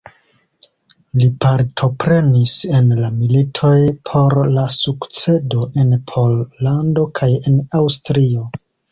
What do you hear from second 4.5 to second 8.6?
la sukcedo en Pollando kaj en Aŭstrio.